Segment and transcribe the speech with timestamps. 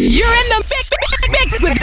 [0.00, 0.90] You're in the mix,
[1.30, 1.76] mix with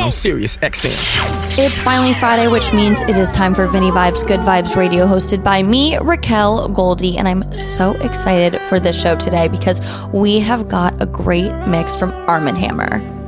[0.00, 1.58] I'm Sirius XM.
[1.58, 5.44] It's finally Friday, which means it is time for Vinny Vibes Good Vibes Radio, hosted
[5.44, 7.18] by me, Raquel Goldie.
[7.18, 9.82] And I'm so excited for this show today because
[10.14, 13.23] we have got a great mix from ARMNHMR.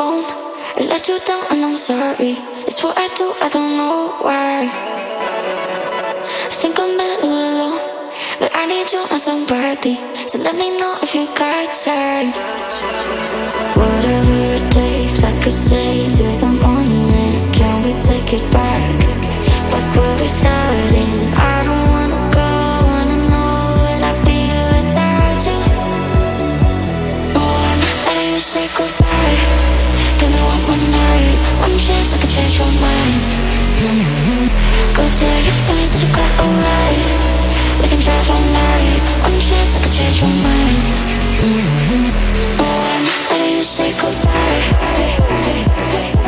[0.00, 0.24] phone.
[0.78, 2.34] I let you down and I'm sorry.
[2.68, 4.56] It's what I do, I don't know why.
[6.50, 7.80] I think I'm better alone,
[8.40, 9.94] but I need you on somebody.
[10.30, 12.32] So let me know if you got time.
[13.80, 16.19] Whatever it takes, I could say.
[32.60, 33.20] your mind.
[34.92, 36.30] Go tell your friends that you got
[36.60, 37.08] ride.
[37.80, 39.00] We can drive all night.
[39.24, 40.84] One chance I could change your mind.
[41.40, 42.60] Mm-hmm.
[42.60, 46.19] Oh, and how you say goodbye?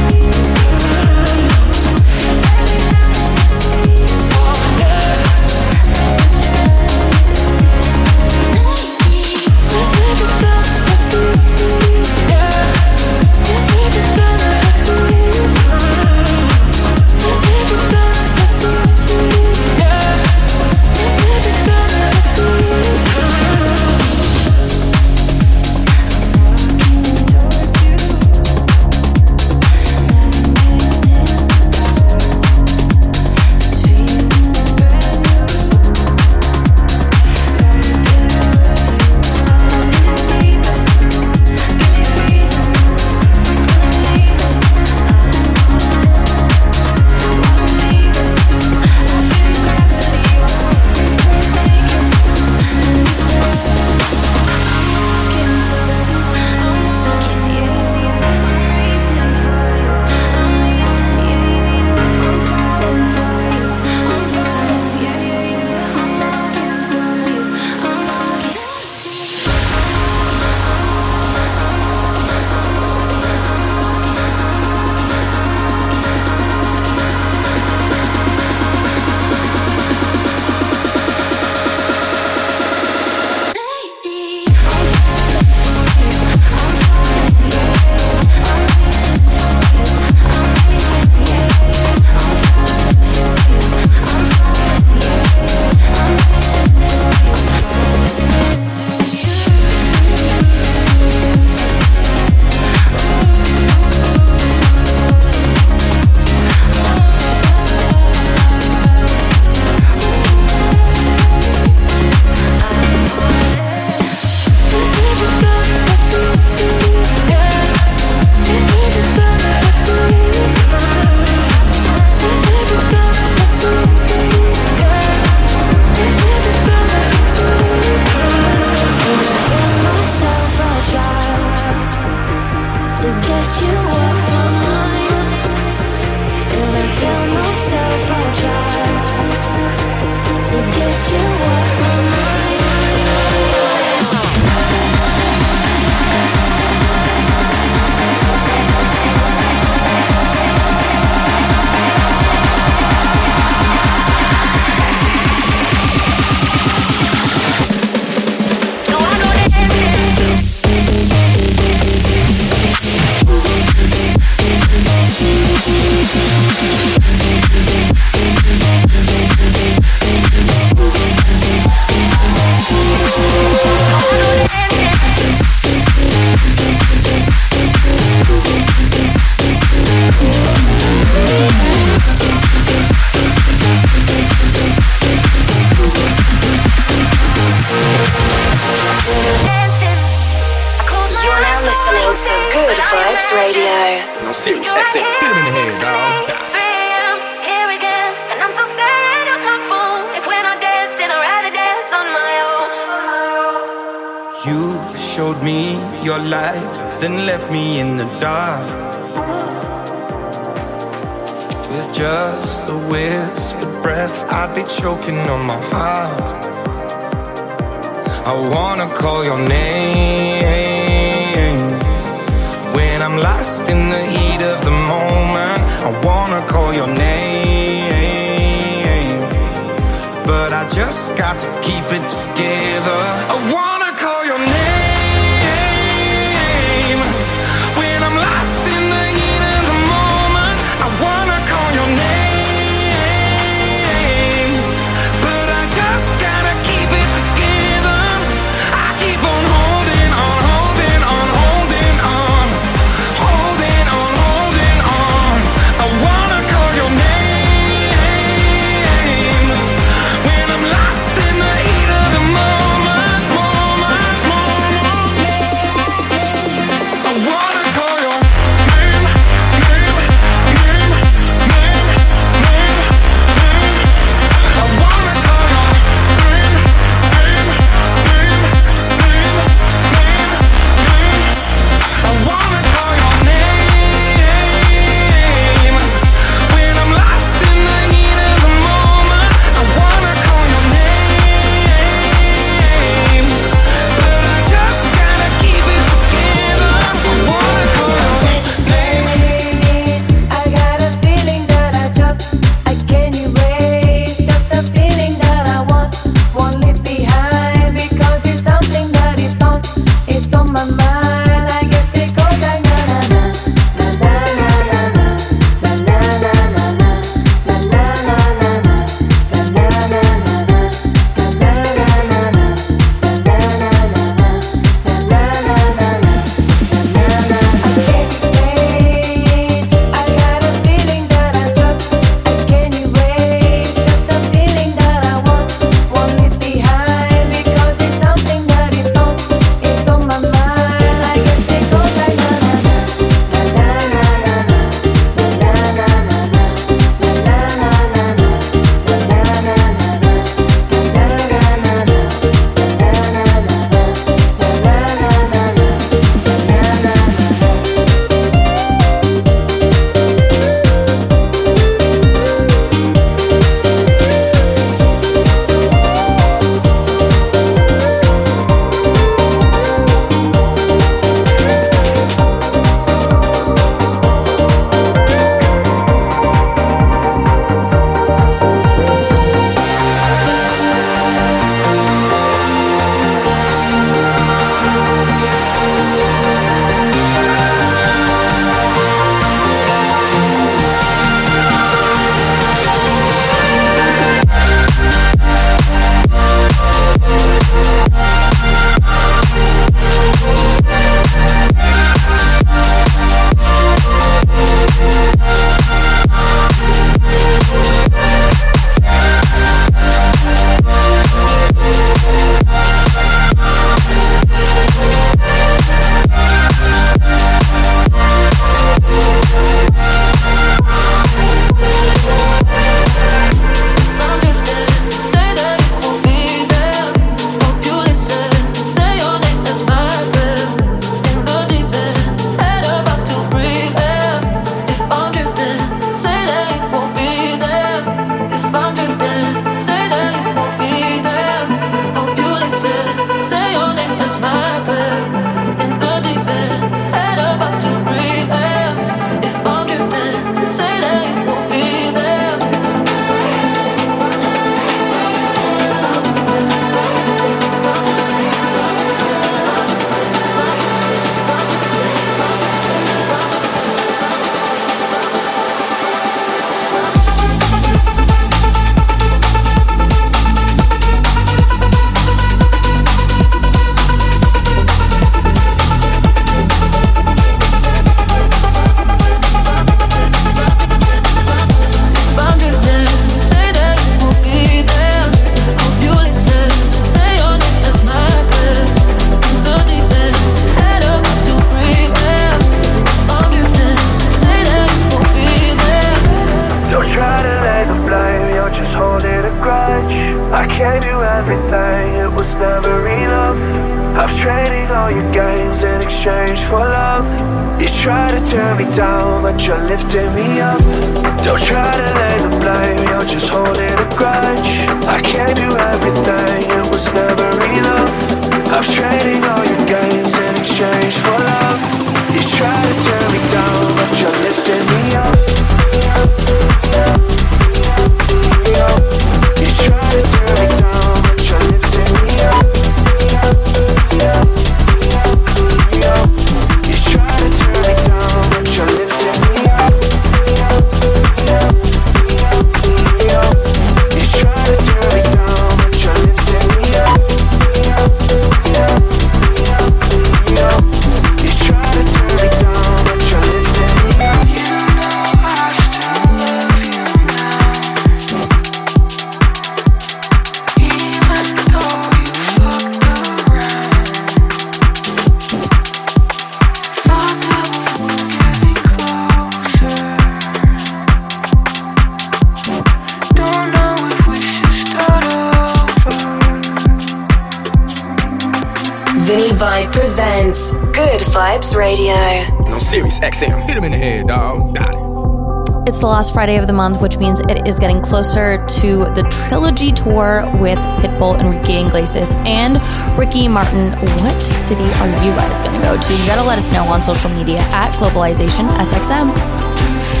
[586.01, 590.25] last Friday of the month, which means it is getting closer to the trilogy tour
[590.39, 592.57] with Pitbull, and Ricky Iglesias, and
[592.97, 593.69] Ricky Martin.
[594.01, 595.93] What city are you guys going to go to?
[595.93, 600.00] You got to let us know on social media at Globalization SXM.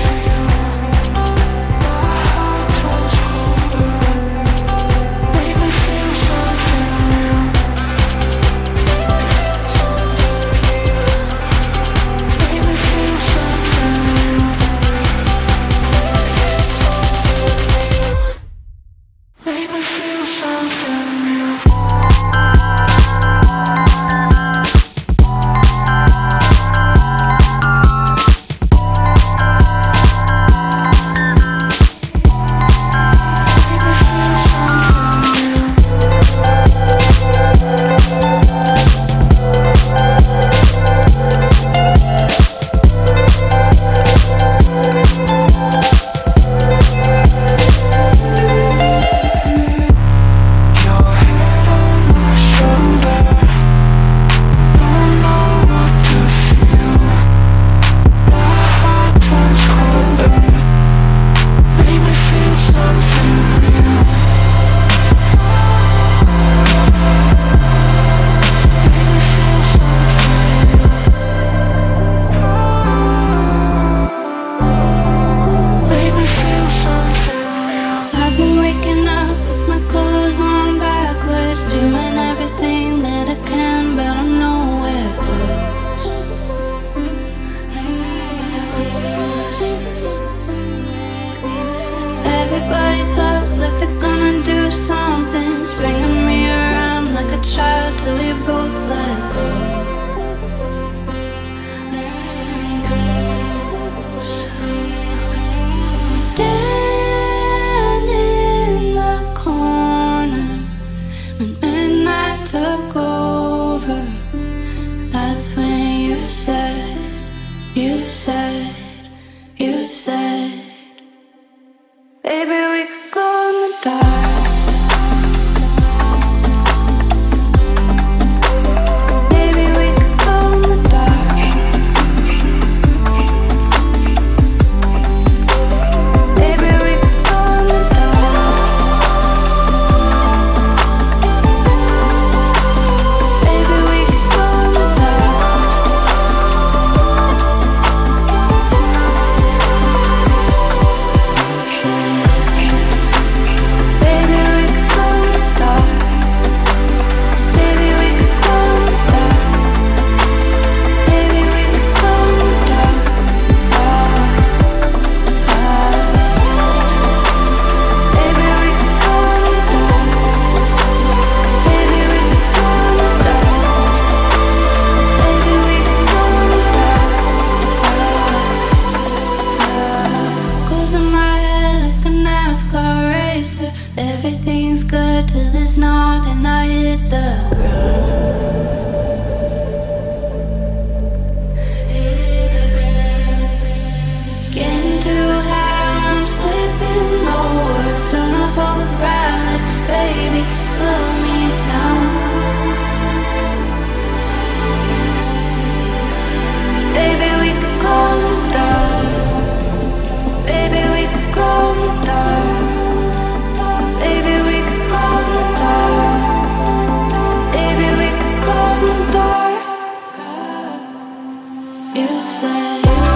[221.93, 223.10] You say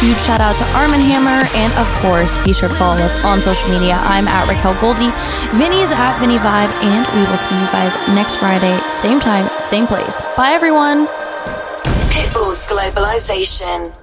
[0.00, 1.44] Huge shout out to Arm & Hammer.
[1.58, 3.98] And of course, be sure to follow us on social media.
[4.02, 5.10] I'm at Raquel Goldie.
[5.58, 6.70] Vinny's at Vinny Vibe.
[6.86, 10.22] And we will see you guys next Friday, same time, same place.
[10.36, 11.08] Bye, everyone.
[12.14, 13.97] Pitbull's Globalization.